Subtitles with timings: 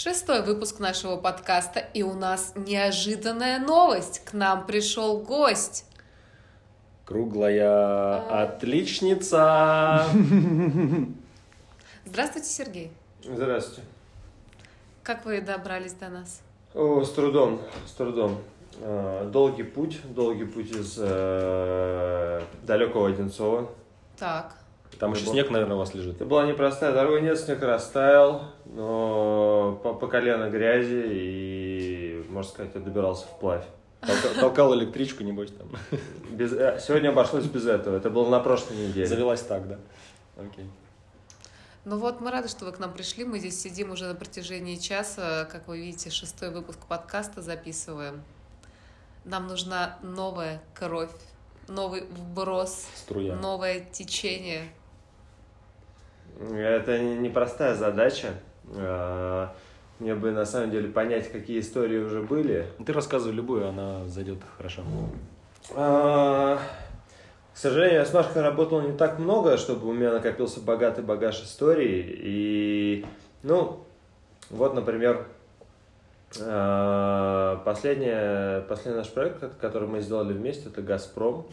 [0.00, 4.24] Шестой выпуск нашего подкаста, и у нас неожиданная новость.
[4.24, 5.86] К нам пришел гость.
[7.04, 10.04] Круглая отличница.
[12.04, 12.92] Здравствуйте, Сергей.
[13.24, 13.82] Здравствуйте.
[15.02, 16.42] Как вы добрались до нас?
[16.74, 18.38] О, с трудом, с трудом.
[18.80, 23.68] А, Долгий путь, долгий путь из э, далекого Одинцова.
[24.16, 24.54] Так.
[24.98, 26.16] Там еще снег, наверное, у вас лежит.
[26.16, 29.37] Это была непростая дорога, нет, снег растаял, но
[29.98, 33.64] по, колено грязи и, можно сказать, я добирался вплавь.
[34.00, 35.68] Толка- Толкал электричку, небось, там.
[36.30, 39.06] Без, э, сегодня обошлось без этого, это было на прошлой неделе.
[39.06, 39.78] Завелась так, да?
[40.36, 40.70] Окей.
[41.84, 43.24] Ну вот, мы рады, что вы к нам пришли.
[43.24, 45.48] Мы здесь сидим уже на протяжении часа.
[45.50, 48.22] Как вы видите, шестой выпуск подкаста записываем.
[49.24, 51.10] Нам нужна новая кровь,
[51.66, 53.36] новый вброс, Струя.
[53.36, 54.68] новое течение.
[56.40, 58.34] Это не- непростая задача.
[59.98, 62.66] Мне бы на самом деле понять, какие истории уже были.
[62.86, 64.82] Ты рассказывай любую, она зайдет хорошо.
[65.74, 66.58] А,
[67.52, 71.42] К сожалению, я с Машкой работал не так много, чтобы у меня накопился богатый багаж
[71.42, 72.04] историй.
[72.22, 73.06] И,
[73.42, 73.80] ну,
[74.50, 75.26] вот, например,
[76.40, 81.46] а, последний, последний наш проект, ко- который мы сделали вместе, это «Газпром».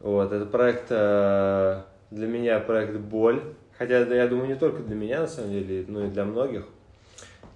[0.00, 3.42] Вот, это проект, а, для меня проект «Боль».
[3.76, 6.64] Хотя, я думаю, не только для меня, на самом деле, но и для многих.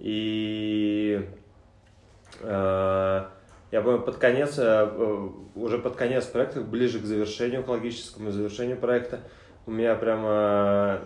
[0.00, 1.26] И
[2.40, 3.24] э,
[3.70, 8.76] я помню, под конец, э, уже под конец проекта, ближе к завершению, к логическому завершению
[8.76, 9.20] проекта,
[9.66, 10.98] у меня прямо э,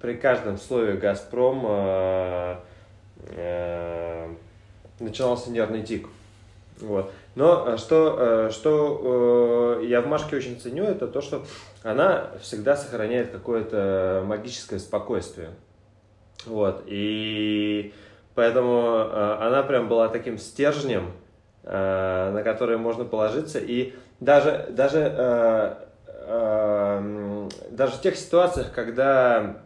[0.00, 2.56] при каждом слове «Газпром» э,
[3.28, 4.28] э,
[5.00, 6.06] начинался нервный тик.
[6.80, 7.12] Вот.
[7.34, 11.44] Но э, что, э, что э, я в Машке очень ценю, это то, что
[11.82, 15.50] она всегда сохраняет какое-то магическое спокойствие.
[16.46, 16.84] Вот.
[16.86, 17.92] И
[18.34, 21.12] поэтому э, она прям была таким стержнем,
[21.62, 23.58] э, на который можно положиться.
[23.58, 25.78] И даже, даже,
[26.28, 29.56] э, даже в тех ситуациях, когда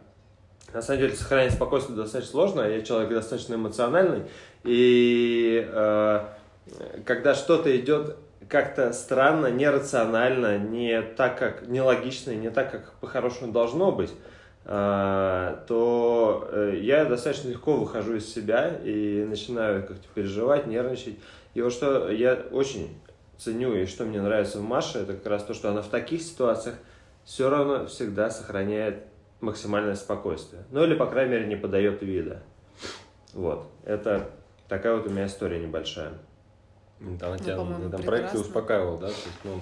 [0.73, 4.23] на самом деле сохранять спокойствие достаточно сложно, я человек достаточно эмоциональный,
[4.63, 5.65] и
[7.05, 8.17] когда что-то идет
[8.49, 14.11] как-то странно, нерационально, не так, как нелогично, не так, как по-хорошему должно быть,
[14.67, 21.17] то э, я достаточно легко выхожу из себя и начинаю как-то переживать, нервничать.
[21.53, 22.89] И вот что я очень
[23.37, 26.21] ценю и что мне нравится в Маше, это как раз то, что она в таких
[26.21, 26.75] ситуациях
[27.23, 29.03] все равно всегда сохраняет
[29.39, 30.63] максимальное спокойствие.
[30.71, 32.43] Ну или, по крайней мере, не подает вида.
[33.33, 33.67] Вот.
[33.85, 34.29] Это
[34.67, 36.13] такая вот у меня история небольшая.
[36.99, 38.39] Она тебя по-моему, на этом проекте прекрасно.
[38.39, 39.07] успокаивала, да?
[39.07, 39.59] То есть, ну,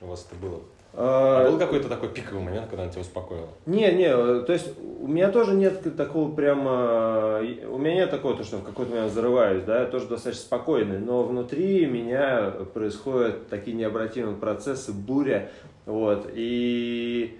[0.00, 0.60] у вас это было.
[0.92, 3.48] А, А был какой-то такой пиковый момент, когда она тебя успокоила?
[3.66, 8.44] Не, не, то есть у меня тоже нет такого прямо, у меня нет такого, то,
[8.44, 13.76] что в какой-то момент взрываюсь, да, я тоже достаточно спокойный, но внутри меня происходят такие
[13.76, 15.50] необратимые процессы, буря,
[15.86, 17.38] вот, и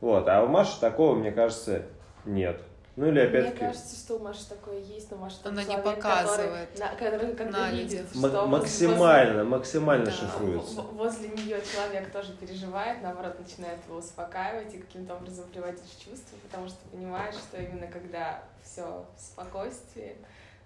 [0.00, 1.82] вот, а у Маши такого, мне кажется,
[2.24, 2.62] нет.
[2.96, 3.58] Ну или Мне опять-таки...
[3.58, 6.68] кажется, что у Маши такое есть, но Маша тот Она не человек, показывает.
[6.70, 10.10] Который, на- который когда на видит, что максимально, максимально Да.
[10.10, 10.80] возле, шифруется.
[10.82, 16.36] возле нее человек тоже переживает, наоборот, начинает его успокаивать и каким-то образом приводить в чувство,
[16.50, 20.16] потому что понимаешь, что именно когда все в спокойствии,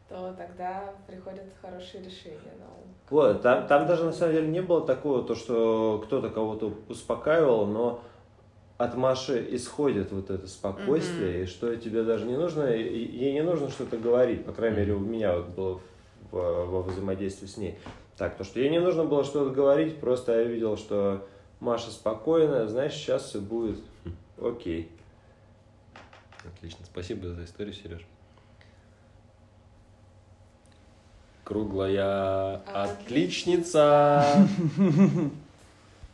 [0.09, 2.53] то тогда приходят хорошие решения.
[2.59, 2.67] Ну,
[3.11, 7.67] Вот, там, там даже на самом деле не было такого, то, что кто-то кого-то успокаивал,
[7.67, 8.01] но
[8.77, 13.71] от Маши исходит вот это спокойствие, и что тебе даже не нужно, ей не нужно
[13.71, 15.81] что-то говорить, по крайней мере, у меня вот было
[16.33, 17.79] в- во взаимодействии с ней.
[18.17, 21.27] Так, то, что ей не нужно было что-то говорить, просто я видел, что
[21.61, 23.79] Маша спокойная, знаешь, сейчас все будет
[24.41, 24.91] окей.
[26.45, 26.85] Отлично.
[26.85, 28.03] Спасибо за историю, Сереж.
[31.45, 34.49] Круглая отличница.